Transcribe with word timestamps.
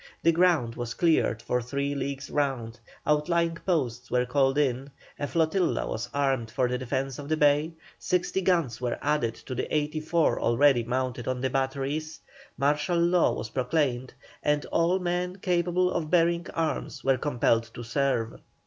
The 0.23 0.31
ground 0.31 0.73
was 0.73 0.95
cleared 0.95 1.43
for 1.43 1.61
three 1.61 1.93
leagues 1.93 2.31
round, 2.31 2.79
outlying 3.05 3.53
posts 3.53 4.09
were 4.09 4.25
called 4.25 4.57
in, 4.57 4.89
a 5.19 5.27
flotilla 5.27 5.85
was 5.87 6.09
armed 6.11 6.49
for 6.49 6.67
the 6.67 6.79
defence 6.79 7.19
of 7.19 7.29
the 7.29 7.37
bay, 7.37 7.73
sixty 7.99 8.41
guns 8.41 8.81
were 8.81 8.97
added 8.99 9.35
to 9.35 9.53
the 9.53 9.71
eighty 9.71 9.99
four 9.99 10.39
already 10.41 10.83
mounted 10.83 11.27
on 11.27 11.39
the 11.39 11.51
batteries, 11.51 12.19
martial 12.57 12.97
law 12.97 13.33
was 13.35 13.51
proclaimed, 13.51 14.11
and 14.41 14.65
all 14.71 14.97
men 14.97 15.35
capable 15.35 15.91
of 15.91 16.09
bearing 16.09 16.47
arms 16.55 17.03
were 17.03 17.19
compelled 17.19 17.65
to 17.75 17.83
serve. 17.83 18.39